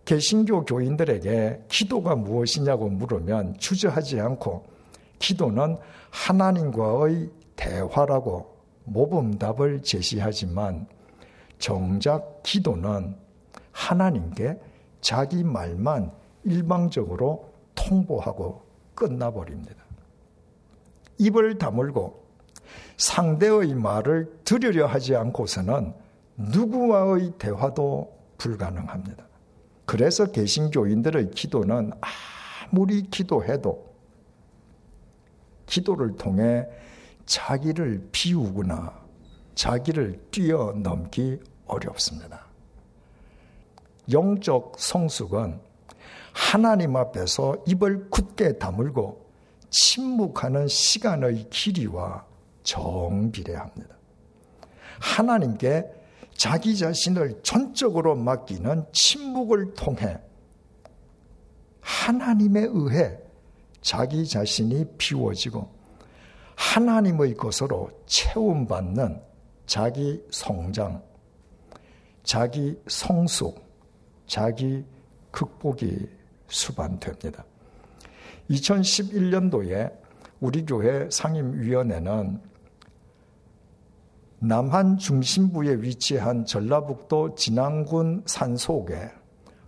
개신교 0.05 0.65
교인들에게 0.65 1.65
기도가 1.67 2.15
무엇이냐고 2.15 2.89
물으면 2.89 3.57
주저하지 3.59 4.19
않고 4.19 4.65
기도는 5.19 5.77
하나님과의 6.11 7.29
대화라고 7.55 8.57
모범답을 8.85 9.83
제시하지만 9.83 10.87
정작 11.57 12.41
기도는 12.43 13.15
하나님께 13.71 14.59
자기 15.01 15.43
말만 15.43 16.11
일방적으로 16.43 17.49
통보하고 17.75 18.63
끝나버립니다. 18.95 19.75
입을 21.17 21.57
다물고 21.57 22.25
상대의 22.97 23.73
말을 23.73 24.39
들으려 24.43 24.85
하지 24.85 25.15
않고서는 25.15 25.93
누구와의 26.37 27.33
대화도 27.37 28.17
불가능합니다. 28.37 29.27
그래서 29.85 30.25
개신교인들의 30.31 31.31
기도는 31.31 31.91
아무리 32.71 33.01
기도해도 33.03 33.88
기도를 35.69 36.15
통해 36.17 36.67
자기를 37.25 38.09
비우거나 38.11 38.99
자기를 39.53 40.19
뛰어넘기 40.31 41.39
어렵습니다. 41.67 42.45
영적 44.11 44.75
성숙은 44.79 45.59
하나님 46.33 46.95
앞에서 46.95 47.55
입을 47.67 48.09
굳게 48.09 48.57
다물고 48.57 49.29
침묵하는 49.69 50.67
시간의 50.67 51.49
길이와 51.51 52.25
정비례합니다. 52.63 53.95
하나님께 54.99 55.85
자기 56.35 56.75
자신을 56.75 57.41
전적으로 57.43 58.15
맡기는 58.15 58.85
침묵을 58.91 59.73
통해 59.75 60.19
하나님에 61.81 62.61
의해 62.71 63.19
자기 63.81 64.27
자신이 64.27 64.85
비워지고 64.97 65.69
하나님의 66.55 67.35
것으로 67.35 67.89
채움받는 68.05 69.21
자기 69.65 70.21
성장, 70.29 71.01
자기 72.23 72.77
성숙, 72.87 73.63
자기 74.27 74.83
극복이 75.31 76.07
수반됩니다. 76.47 77.45
2011년도에 78.49 79.95
우리 80.39 80.65
교회 80.65 81.09
상임위원회는 81.09 82.41
남한 84.39 84.97
중심부에 84.97 85.81
위치한 85.81 86.45
전라북도 86.45 87.35
진안군 87.35 88.23
산속에 88.25 89.11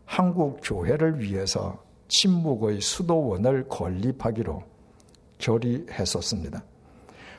한국 0.05 0.59
교회를 0.63 1.19
위해서 1.19 1.83
침묵의 2.11 2.81
수도원을 2.81 3.67
건립하기로 3.69 4.61
결의했었습니다. 5.37 6.63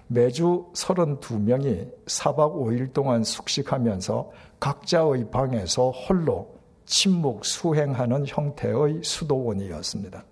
매주 0.08 0.66
32명이 0.74 2.06
4박 2.06 2.54
5일 2.54 2.92
동안 2.92 3.22
숙식하면서 3.22 4.30
각자의 4.60 5.30
방에서 5.30 5.90
홀로 5.90 6.54
침묵 6.86 7.44
수행하는 7.44 8.24
형태의 8.26 9.02
수도원이었습니다. 9.04 10.24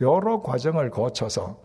여러 0.00 0.42
과정을 0.42 0.90
거쳐서 0.90 1.58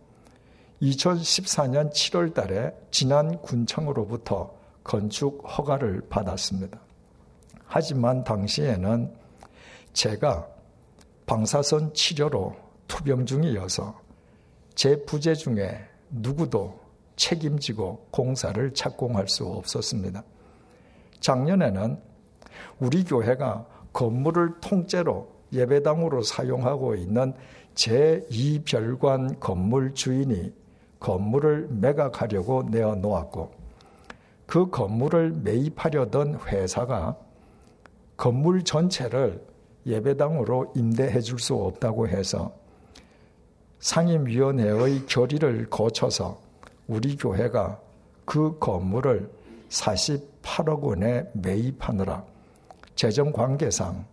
2014년 0.81 1.91
7월 1.91 2.33
달에 2.33 2.73
지난 2.91 3.39
군청으로부터 3.41 4.53
건축 4.83 5.43
허가를 5.57 6.01
받았습니다. 6.09 6.79
하지만 7.65 8.23
당시에는 8.23 9.13
제가 9.93 10.47
방사선 11.31 11.93
치료로 11.93 12.53
투병 12.89 13.25
중이어서 13.25 13.97
제 14.75 15.01
부재 15.05 15.33
중에 15.33 15.79
누구도 16.09 16.77
책임지고 17.15 18.07
공사를 18.11 18.73
착공할 18.73 19.29
수 19.29 19.45
없었습니다. 19.45 20.25
작년에는 21.21 21.97
우리 22.81 23.05
교회가 23.05 23.65
건물을 23.93 24.59
통째로 24.59 25.31
예배당으로 25.53 26.21
사용하고 26.21 26.95
있는 26.95 27.33
제2별관 27.75 29.39
건물 29.39 29.93
주인이 29.93 30.53
건물을 30.99 31.69
매각하려고 31.69 32.63
내어놓았고 32.63 33.51
그 34.47 34.69
건물을 34.69 35.31
매입하려던 35.31 36.41
회사가 36.45 37.15
건물 38.17 38.65
전체를 38.65 39.49
예배당으로 39.85 40.73
임대해 40.75 41.19
줄 41.21 41.39
수 41.39 41.55
없다고 41.55 42.07
해서 42.07 42.53
상임위원회의 43.79 45.05
결의를 45.07 45.69
거쳐서 45.69 46.39
우리 46.87 47.15
교회가 47.15 47.79
그 48.25 48.57
건물을 48.59 49.29
48억 49.69 50.81
원에 50.81 51.25
매입하느라 51.33 52.23
재정 52.95 53.31
관계상 53.31 54.05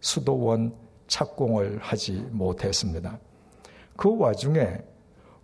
수도원 0.00 0.74
착공을 1.06 1.78
하지 1.80 2.26
못했습니다. 2.30 3.18
그 3.96 4.16
와중에 4.18 4.78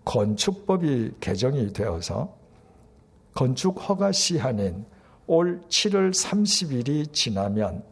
건축법이 0.04 1.12
개정이 1.20 1.72
되어서 1.72 2.36
건축 3.34 3.88
허가 3.88 4.12
시한인 4.12 4.84
올 5.26 5.60
7월 5.68 6.10
30일이 6.12 7.12
지나면 7.12 7.89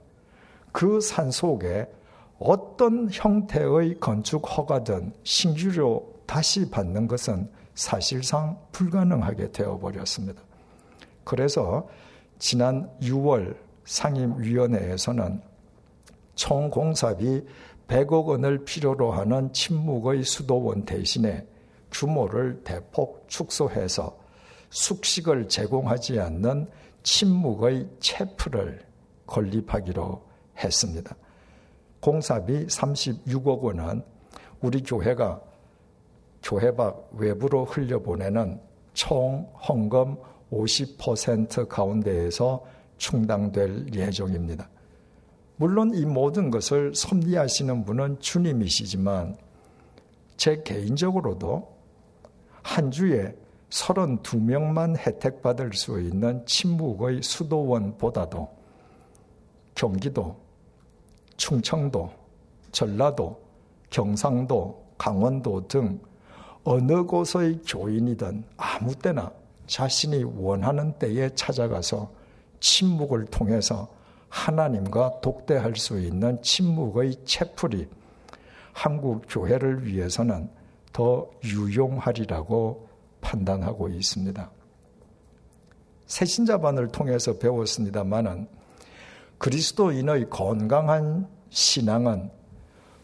그 0.73 1.01
산 1.01 1.31
속에 1.31 1.87
어떤 2.39 3.09
형태의 3.11 3.99
건축 3.99 4.45
허가든 4.57 5.13
신규로 5.25 6.15
다시 6.27 6.71
받는 6.71 7.09
것은 7.09 7.51
사실상 7.75 8.59
불가능하게 8.73 9.51
되어버렸습니다. 9.53 10.41
그래서 11.25 11.89
지난 12.39 12.89
6월 13.01 13.57
상임위원회에서는 13.85 15.43
총 16.35 16.71
공사비 16.71 17.45
100억 17.89 18.27
원을 18.27 18.65
필요로 18.65 19.13
하는 19.13 19.53
침묵의 19.53 20.23
수도원 20.23 20.85
대신에 20.85 21.47
규모를 21.91 22.63
대폭 22.63 23.25
축소해서 23.29 24.17
숙식을 24.71 25.49
제공하지 25.49 26.21
않는 26.21 26.69
침묵의 27.03 27.89
체프를 28.01 28.83
건립하기로 29.27 30.28
했습니다. 30.63 31.15
공사비 32.01 32.67
36억 32.67 33.61
원은 33.61 34.03
우리 34.61 34.83
교회가 34.83 35.41
교회 36.43 36.75
밖 36.75 37.11
외부로 37.13 37.65
흘려보내는 37.65 38.61
총 38.95 39.49
헌금 39.69 40.17
50% 40.53 41.69
가운데에서 41.69 42.65
충당될 42.97 43.95
예정입니다. 43.95 44.69
물론 45.57 45.93
이 45.95 46.05
모든 46.05 46.51
것을 46.51 46.95
섭리하시는 46.95 47.85
분은 47.85 48.21
주님이시지만 48.21 49.37
제 50.37 50.63
개인적으로도 50.63 51.77
한 52.63 52.91
주에 52.91 53.35
32명만 53.71 54.97
혜택받을 54.97 55.73
수 55.73 56.01
있는 56.01 56.45
침묵의 56.47 57.23
수도원보다도 57.23 58.49
경기도, 59.75 60.37
충청도, 61.39 62.11
전라도, 62.73 63.41
경상도, 63.89 64.85
강원도 64.99 65.67
등 65.67 65.99
어느 66.65 67.05
곳의 67.05 67.63
교인이든 67.67 68.45
아무 68.59 68.95
때나 68.95 69.33
자신이 69.67 70.25
원하는 70.25 70.93
때에 70.99 71.31
찾아가서 71.35 72.11
침묵을 72.61 73.27
통해서 73.27 73.89
하나님과 74.29 75.21
독대할 75.23 75.77
수 75.77 75.99
있는 75.99 76.43
침묵의 76.43 77.25
채플이 77.25 77.89
한국 78.73 79.25
교회를 79.29 79.87
위해서는 79.87 80.51
더 80.93 81.31
유용하리라고 81.45 82.89
판단하고 83.21 83.89
있습니다. 83.89 84.51
새신자반을 86.07 86.89
통해서 86.89 87.39
배웠습니다만은 87.39 88.49
그리스도인의 89.39 90.31
건강한 90.31 91.29
신앙은 91.49 92.31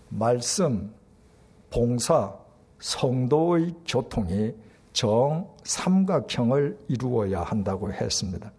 말씀, 0.09 0.93
봉사, 1.71 2.35
성도의 2.81 3.75
교통이 3.87 4.55
정 4.93 5.49
삼각형을 5.65 6.79
이루어야 6.89 7.43
한다고 7.43 7.93
했습니다. 7.93 8.53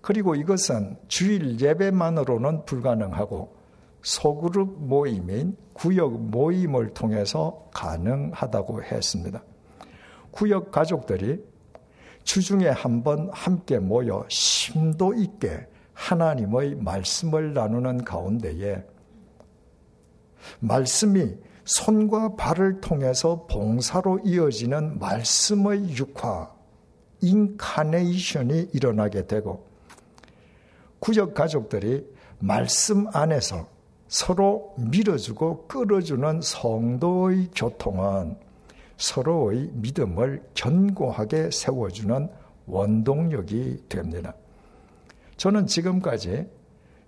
그리고 0.00 0.34
이것은 0.34 0.96
주일 1.08 1.60
예배만으로는 1.60 2.64
불가능하고 2.64 3.56
소그룹 4.02 4.84
모임인 4.84 5.56
구역 5.72 6.20
모임을 6.20 6.92
통해서 6.92 7.68
가능하다고 7.72 8.82
했습니다. 8.82 9.42
구역 10.30 10.72
가족들이 10.72 11.44
주중에 12.24 12.68
한번 12.68 13.30
함께 13.32 13.78
모여 13.78 14.24
심도 14.28 15.14
있게 15.14 15.66
하나님의 15.94 16.76
말씀을 16.76 17.54
나누는 17.54 18.04
가운데에 18.04 18.84
말씀이 20.60 21.36
손과 21.64 22.36
발을 22.36 22.80
통해서 22.80 23.46
봉사로 23.48 24.20
이어지는 24.24 24.98
말씀의 24.98 25.96
육화, 25.96 26.52
인카네이션이 27.20 28.70
일어나게 28.72 29.26
되고 29.26 29.66
구역 30.98 31.34
가족들이 31.34 32.04
말씀 32.38 33.06
안에서 33.12 33.68
서로 34.08 34.74
밀어주고 34.76 35.68
끌어주는 35.68 36.40
성도의 36.42 37.50
교통은 37.54 38.36
서로의 38.96 39.70
믿음을 39.72 40.42
견고하게 40.54 41.50
세워주는 41.50 42.28
원동력이 42.66 43.84
됩니다. 43.88 44.34
저는 45.36 45.66
지금까지 45.66 46.46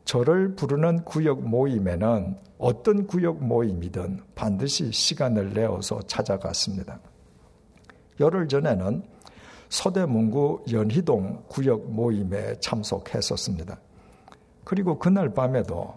저를 0.05 0.55
부르는 0.55 1.05
구역 1.05 1.43
모임에는 1.43 2.37
어떤 2.59 3.07
구역 3.07 3.43
모임이든 3.43 4.21
반드시 4.35 4.93
시간을 4.93 5.55
내어서 5.55 6.01
찾아갔습니다. 6.03 7.01
열흘 8.21 8.49
전에는 8.49 9.03
서대문구 9.71 10.67
연희동 10.71 11.45
구역 11.49 11.91
모임에 11.91 12.59
참석했었습니다. 12.61 13.81
그리고 14.65 14.99
그날 14.99 15.33
밤에도 15.33 15.95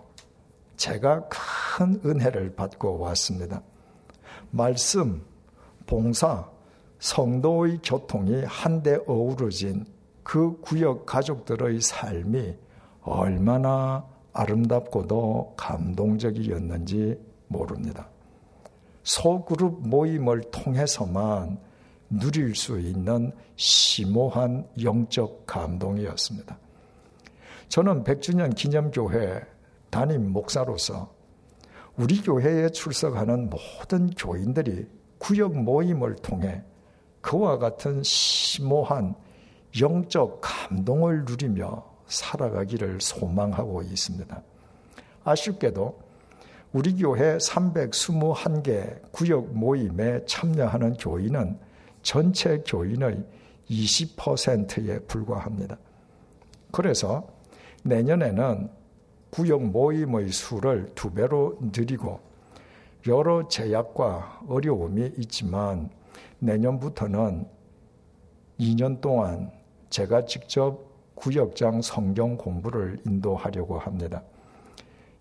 제가 0.78 1.28
큰 1.30 2.00
은혜를 2.06 2.56
받고 2.56 3.00
왔습니다. 3.00 3.62
말씀, 4.52 5.22
봉사, 5.86 6.50
성도의 7.00 7.80
교통이 7.84 8.44
한데 8.46 8.98
어우러진 9.06 9.86
그 10.28 10.60
구역 10.60 11.06
가족들의 11.06 11.80
삶이 11.80 12.54
얼마나 13.04 14.06
아름답고도 14.34 15.54
감동적이었는지 15.56 17.18
모릅니다. 17.48 18.10
소그룹 19.04 19.88
모임을 19.88 20.42
통해서만 20.52 21.58
누릴 22.10 22.56
수 22.56 22.78
있는 22.78 23.32
심오한 23.56 24.68
영적 24.84 25.48
감동이었습니다. 25.48 26.58
저는 27.70 28.04
100주년 28.04 28.54
기념교회 28.54 29.40
담임 29.90 30.34
목사로서 30.34 31.10
우리 31.96 32.22
교회에 32.22 32.68
출석하는 32.72 33.50
모든 33.50 34.10
교인들이 34.10 34.90
구역 35.20 35.56
모임을 35.56 36.18
통해 36.18 36.64
그와 37.22 37.60
같은 37.60 38.04
심오한 38.04 39.16
영적 39.80 40.40
감동을 40.42 41.26
누리며 41.26 41.86
살아가기를 42.08 43.00
소망하고 43.02 43.82
있습니다. 43.82 44.42
아쉽게도 45.24 46.00
우리 46.74 46.96
교회 46.96 47.38
321개 47.38 49.12
구역 49.12 49.54
모임에 49.54 50.26
참여하는 50.26 50.94
교인은 50.94 51.60
전체 52.02 52.60
교인의 52.60 53.24
20%에 53.70 55.00
불과합니다. 55.00 55.78
그래서 56.72 57.28
내년에는 57.84 58.70
구역 59.30 59.64
모임의 59.64 60.30
수를 60.30 60.92
두 60.96 61.12
배로 61.12 61.58
늘리고 61.62 62.20
여러 63.08 63.48
제약과 63.48 64.42
어려움이 64.48 65.14
있지만 65.18 65.90
내년부터는 66.40 67.48
2년 68.60 69.02
동안 69.02 69.57
제가 69.90 70.26
직접 70.26 70.80
구역장 71.16 71.82
성경 71.82 72.38
공부를 72.38 73.00
인도하려고 73.06 73.80
합니다. 73.80 74.24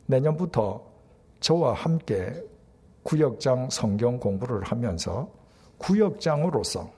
내년부터 0.07 0.83
저와 1.41 1.73
함께 1.73 2.35
구역장 3.03 3.71
성경 3.71 4.19
공부를 4.19 4.63
하면서 4.65 5.31
구역장으로서 5.79 6.91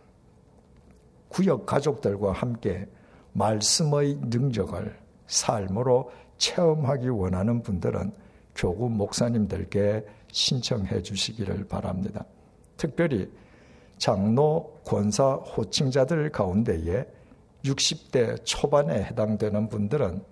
구역 1.29 1.67
가족들과 1.67 2.33
함께 2.33 2.87
말씀의 3.33 4.19
능력을 4.23 4.99
삶으로 5.27 6.11
체험하기 6.39 7.09
원하는 7.09 7.63
분들은 7.63 8.13
교구 8.55 8.89
목사님들께 8.89 10.05
신청해 10.33 11.03
주시기를 11.03 11.69
바랍니다. 11.69 12.25
특별히 12.77 13.31
장로, 13.99 14.81
권사, 14.85 15.35
호칭자들 15.35 16.31
가운데에 16.31 17.07
60대 17.69 18.45
초반에 18.45 19.05
해당되는 19.05 19.69
분들은 19.69 20.23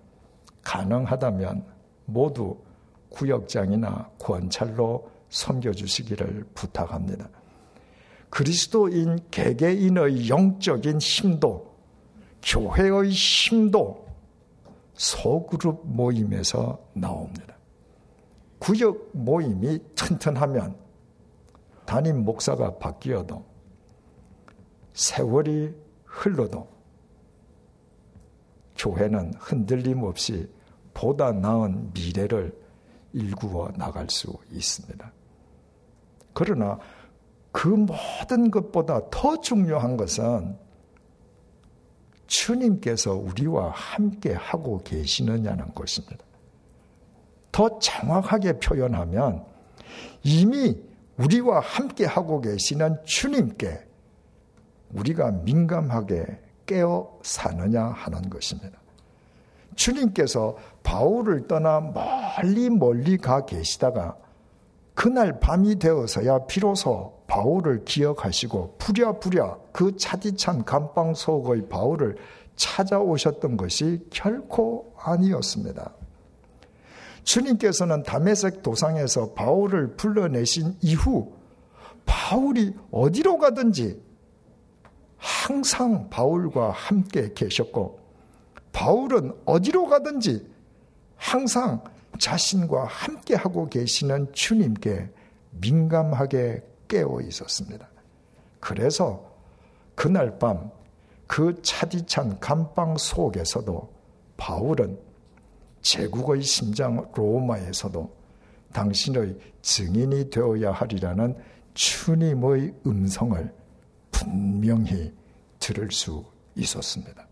가능하다면 0.63 1.65
모두 2.05 2.57
구역장이나 3.09 4.11
권찰로 4.19 5.09
섬겨주시기를 5.29 6.47
부탁합니다. 6.53 7.29
그리스도인 8.29 9.19
개개인의 9.31 10.29
영적인 10.29 10.99
힘도 10.99 11.75
교회의 12.43 13.09
힘도 13.11 14.05
소그룹 14.93 15.81
모임에서 15.85 16.79
나옵니다. 16.93 17.55
구역 18.59 19.09
모임이 19.13 19.79
튼튼하면 19.95 20.75
담임 21.85 22.25
목사가 22.25 22.77
바뀌어도 22.77 23.45
세월이 24.93 25.73
흘러도 26.05 26.67
교회는 28.77 29.33
흔들림 29.37 30.03
없이 30.03 30.49
보다 30.93 31.31
나은 31.31 31.91
미래를 31.93 32.55
일구어 33.13 33.71
나갈 33.77 34.09
수 34.09 34.35
있습니다. 34.51 35.11
그러나 36.33 36.79
그 37.51 37.67
모든 37.67 38.51
것보다 38.51 39.09
더 39.09 39.39
중요한 39.39 39.97
것은 39.97 40.55
주님께서 42.27 43.15
우리와 43.15 43.71
함께 43.71 44.33
하고 44.33 44.77
계시느냐는 44.83 45.73
것입니다. 45.73 46.23
더 47.51 47.79
정확하게 47.79 48.59
표현하면 48.59 49.43
이미 50.23 50.77
우리와 51.17 51.61
함께 51.61 52.05
하고 52.05 52.41
계시는 52.41 53.03
주님께 53.05 53.87
우리가 54.93 55.31
민감하게 55.31 56.46
깨어 56.67 57.19
사느냐 57.23 57.85
하는 57.85 58.29
것입니다. 58.29 58.77
주님께서 59.75 60.57
바울을 60.83 61.47
떠나 61.47 61.79
멀리 61.79 62.69
멀리 62.69 63.17
가 63.17 63.45
계시다가 63.45 64.17
그날 64.93 65.39
밤이 65.39 65.77
되어서야 65.77 66.45
비로소 66.47 67.13
바울을 67.27 67.85
기억하시고 67.85 68.75
부랴부랴 68.79 69.57
그 69.71 69.95
차디찬 69.95 70.65
감방 70.65 71.13
속의 71.13 71.69
바울을 71.69 72.17
찾아오셨던 72.55 73.57
것이 73.57 74.07
결코 74.09 74.93
아니었습니다. 74.97 75.93
주님께서는 77.23 78.03
담에색 78.03 78.63
도상에서 78.63 79.33
바울을 79.33 79.97
불러내신 79.97 80.77
이후 80.81 81.33
바울이 82.05 82.73
어디로 82.89 83.37
가든지 83.37 84.01
항상 85.17 86.09
바울과 86.09 86.71
함께 86.71 87.33
계셨고 87.33 87.99
바울은 88.71 89.33
어디로 89.45 89.87
가든지 89.87 90.47
항상 91.15 91.83
자신과 92.19 92.85
함께 92.85 93.35
하고 93.35 93.67
계시는 93.67 94.33
주님께 94.33 95.09
민감하게 95.51 96.63
깨어 96.87 97.21
있었습니다. 97.21 97.87
그래서 98.59 99.23
그날 99.95 100.37
밤 100.37 100.77
그 101.27 101.61
차디찬 101.61 102.39
감방 102.39 102.97
속에서도 102.97 103.93
바울은 104.37 104.97
제국의 105.81 106.41
심장 106.41 107.05
로마에서도 107.13 108.09
당신의 108.73 109.37
증인이 109.61 110.29
되어야 110.29 110.71
하리라는 110.71 111.37
주님의 111.73 112.73
음성을 112.85 113.53
분명히 114.19 115.13
들을 115.59 115.91
수 115.91 116.25
있었습니다. 116.55 117.27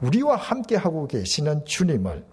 우리와 0.00 0.36
함께 0.36 0.76
하고 0.76 1.06
계시는 1.06 1.64
주님을 1.64 2.26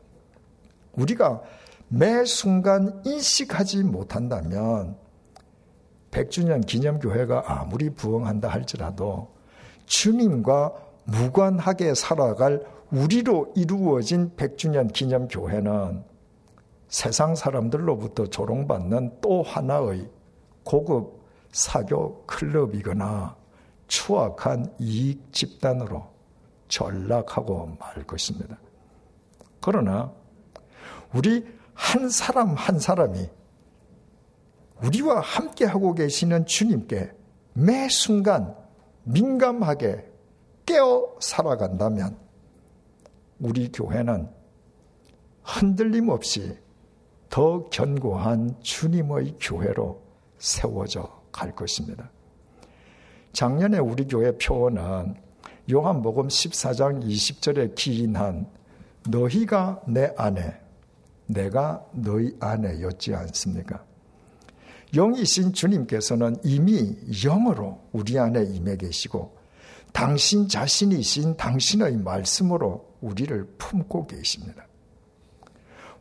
우리가 0.93 1.41
매 1.87 2.25
순간 2.25 3.01
인식하지 3.05 3.83
못한다면 3.83 4.97
100주년 6.11 6.65
기념교회가 6.65 7.43
아무리 7.45 7.89
부흥한다 7.89 8.47
할지라도 8.47 9.33
주님과 9.85 10.73
무관하게 11.05 11.95
살아갈 11.95 12.65
우리로 12.91 13.53
이루어진 13.55 14.31
100주년 14.35 14.91
기념교회는 14.93 16.03
세상 16.87 17.33
사람들로부터 17.35 18.27
조롱받는 18.27 19.19
또 19.21 19.41
하나의 19.41 20.09
고급 20.63 21.23
사교 21.51 22.25
클럽이거나 22.25 23.42
추악한 23.93 24.73
이익 24.79 25.31
집단으로 25.31 26.03
전락하고 26.67 27.77
말 27.79 28.03
것입니다. 28.07 28.57
그러나 29.61 30.11
우리 31.13 31.45
한 31.75 32.09
사람 32.09 32.55
한 32.55 32.79
사람이 32.79 33.29
우리와 34.81 35.19
함께 35.19 35.65
하고 35.65 35.93
계시는 35.93 36.47
주님께 36.47 37.11
매 37.53 37.87
순간 37.87 38.55
민감하게 39.03 40.11
깨어 40.65 41.17
살아간다면 41.19 42.17
우리 43.39 43.71
교회는 43.71 44.27
흔들림 45.43 46.09
없이 46.09 46.57
더 47.29 47.69
견고한 47.69 48.59
주님의 48.63 49.35
교회로 49.39 50.01
세워져 50.39 51.21
갈 51.31 51.55
것입니다. 51.55 52.12
작년에 53.33 53.79
우리 53.79 54.07
교회 54.07 54.31
표어는 54.37 55.15
요한복음 55.71 56.27
14장 56.27 57.03
20절에 57.03 57.73
기인한 57.75 58.47
너희가 59.09 59.81
내 59.87 60.13
안에 60.15 60.59
내가 61.25 61.83
너희 61.93 62.35
안에였지 62.39 63.15
않습니까? 63.15 63.83
영이신 64.93 65.53
주님께서는 65.53 66.37
이미 66.43 66.95
영으로 67.11 67.81
우리 67.91 68.19
안에 68.19 68.43
임해 68.43 68.77
계시고 68.77 69.35
당신 69.91 70.47
자신이신 70.47 71.35
당신의 71.35 71.97
말씀으로 71.97 72.87
우리를 73.01 73.45
품고 73.57 74.05
계십니다. 74.05 74.67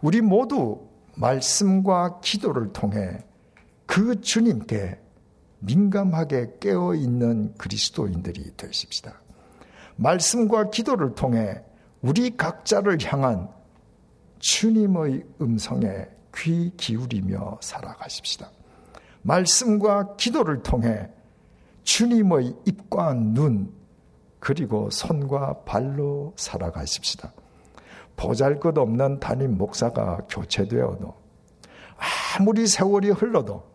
우리 0.03 0.21
모두 0.21 0.87
말씀과 1.15 2.21
기도를 2.21 2.75
통해 2.75 3.19
그 3.87 4.21
주님께 4.21 5.02
민감하게 5.63 6.55
깨어 6.61 6.95
있는 6.95 7.55
그리스도인들이 7.55 8.57
되십시다. 8.57 9.21
말씀과 9.97 10.71
기도를 10.71 11.15
통해 11.15 11.63
우리 12.01 12.37
각자를 12.37 12.99
향한 13.05 13.49
주님의 14.41 15.25
음성에 15.41 16.07
귀 16.37 16.73
기울이며 16.77 17.59
살아가십시다. 17.61 18.51
말씀과 19.23 20.17
기도를 20.17 20.63
통해 20.63 21.09
주님의 21.85 22.57
입과 22.67 23.15
눈, 23.15 23.73
그리고 24.41 24.91
손과 24.91 25.63
발로 25.65 26.33
살아가십시다. 26.37 27.33
보잘 28.17 28.59
것 28.59 28.77
없는 28.77 29.21
담임 29.21 29.57
목사가 29.57 30.19
교체되어도 30.29 31.15
아무리 32.37 32.67
세월이 32.67 33.11
흘러도 33.11 33.72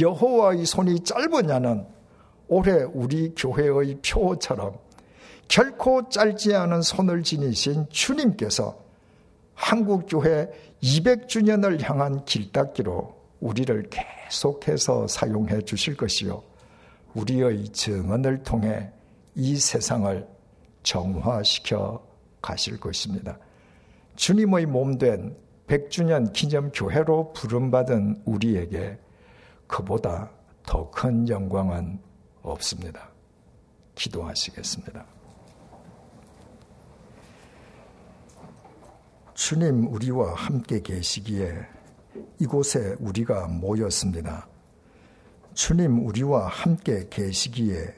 여호와의 0.00 0.66
손이 0.66 1.04
짧으냐는 1.04 1.86
올해 2.48 2.82
우리 2.92 3.34
교회의 3.34 3.98
표처럼 4.06 4.78
결코 5.48 6.08
짧지 6.08 6.54
않은 6.54 6.82
손을 6.82 7.22
지니신 7.22 7.86
주님께서 7.90 8.78
한국교회 9.54 10.50
200주년을 10.82 11.82
향한 11.82 12.24
길닦기로 12.24 13.16
우리를 13.40 13.90
계속해서 13.90 15.06
사용해 15.08 15.62
주실 15.62 15.96
것이요. 15.96 16.42
우리의 17.14 17.68
증언을 17.70 18.42
통해 18.42 18.90
이 19.34 19.56
세상을 19.56 20.26
정화시켜 20.82 22.06
가실 22.40 22.78
것입니다. 22.78 23.38
주님의 24.16 24.66
몸 24.66 24.98
된 24.98 25.36
100주년 25.66 26.32
기념 26.32 26.70
교회로 26.72 27.32
부름받은 27.32 28.22
우리에게 28.24 28.98
그보다 29.68 30.30
더 30.66 30.90
큰 30.90 31.28
영광은 31.28 32.00
없습니다. 32.42 33.08
기도하시겠습니다. 33.94 35.06
주님 39.34 39.86
우리와 39.92 40.34
함께 40.34 40.80
계시기에 40.80 41.54
이곳에 42.40 42.96
우리가 42.98 43.46
모였습니다. 43.46 44.48
주님 45.54 46.04
우리와 46.06 46.48
함께 46.48 47.06
계시기에 47.08 47.94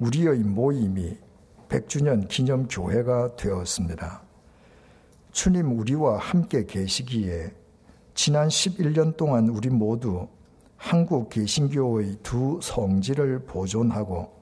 우리의 0.00 0.40
모임이 0.40 1.16
100주년 1.68 2.26
기념 2.28 2.66
교회가 2.66 3.36
되었습니다. 3.36 4.22
주님 5.32 5.78
우리와 5.78 6.18
함께 6.18 6.64
계시기에 6.66 7.52
지난 8.14 8.48
11년 8.48 9.16
동안 9.16 9.48
우리 9.48 9.68
모두 9.70 10.28
한국 10.76 11.30
개신교의 11.30 12.18
두 12.22 12.60
성지를 12.62 13.44
보존하고 13.44 14.36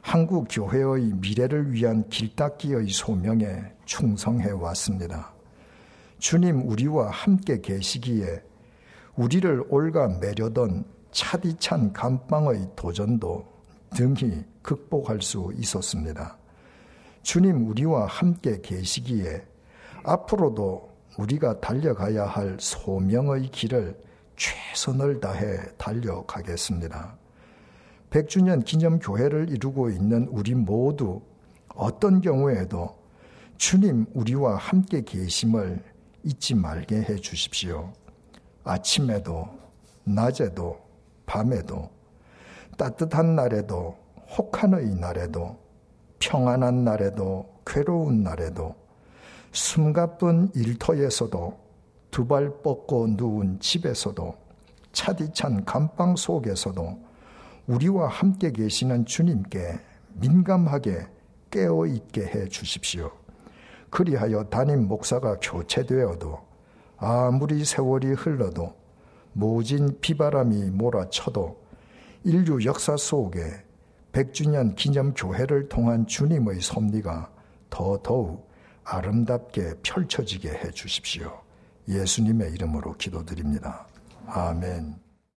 한국 0.00 0.48
교회의 0.50 1.14
미래를 1.14 1.72
위한 1.72 2.08
길닦기의 2.08 2.88
소명에 2.88 3.72
충성해 3.84 4.50
왔습니다. 4.50 5.32
주님 6.18 6.68
우리와 6.68 7.10
함께 7.10 7.60
계시기에 7.60 8.42
우리를 9.16 9.64
올가 9.68 10.08
매려던 10.08 10.84
차디찬 11.10 11.92
감방의 11.92 12.70
도전도 12.76 13.46
등히 13.94 14.44
극복할 14.62 15.22
수 15.22 15.52
있었습니다. 15.56 16.36
주님 17.22 17.68
우리와 17.68 18.06
함께 18.06 18.60
계시기에 18.60 19.42
앞으로도 20.02 20.90
우리가 21.18 21.60
달려가야 21.60 22.26
할 22.26 22.56
소명의 22.58 23.50
길을 23.50 23.96
최선을 24.84 25.18
다해 25.18 25.56
달려가겠습니다. 25.78 27.16
100주년 28.10 28.62
기념교회를 28.64 29.48
이루고 29.48 29.88
있는 29.88 30.28
우리 30.30 30.54
모두 30.54 31.22
어떤 31.74 32.20
경우에도 32.20 32.94
주님 33.56 34.04
우리와 34.12 34.56
함께 34.56 35.02
계심을 35.02 35.82
잊지 36.22 36.54
말게 36.54 36.96
해 36.96 37.16
주십시오. 37.16 37.92
아침에도, 38.64 39.48
낮에도, 40.04 40.78
밤에도, 41.24 41.88
따뜻한 42.76 43.34
날에도, 43.34 43.96
혹한의 44.36 44.96
날에도, 44.96 45.56
평안한 46.18 46.84
날에도, 46.84 47.46
괴로운 47.66 48.22
날에도, 48.22 48.74
숨가쁜 49.52 50.50
일터에서도, 50.54 51.64
두 52.10 52.28
발 52.28 52.62
뻗고 52.62 53.08
누운 53.16 53.58
집에서도, 53.60 54.43
차디찬 54.94 55.66
감방 55.66 56.16
속에서도, 56.16 56.98
우리와 57.66 58.08
함께 58.08 58.50
계시는 58.50 59.04
주님께 59.04 59.78
민감하게 60.14 61.06
깨어 61.50 61.86
있게 61.86 62.22
해 62.26 62.48
주십시오. 62.48 63.10
그리하여 63.90 64.44
담임 64.44 64.88
목사가 64.88 65.36
교체되어도 65.40 66.38
아무리 66.96 67.64
세월이 67.64 68.08
흘러도 68.14 68.74
모진 69.32 70.00
비바람이 70.00 70.70
몰아쳐도 70.70 71.62
인류 72.24 72.64
역사 72.64 72.96
속에 72.96 73.40
100주년 74.12 74.74
기념 74.74 75.12
교회를 75.14 75.68
통한 75.68 76.06
주님의 76.06 76.60
섭리가 76.60 77.30
더 77.70 77.98
더욱 78.02 78.48
아름답게 78.84 79.74
펼쳐지게 79.82 80.48
해 80.50 80.70
주십시오. 80.70 81.40
예수님의 81.88 82.52
이름으로 82.52 82.94
기도드립니다. 82.94 83.86
아멘. 84.26 85.03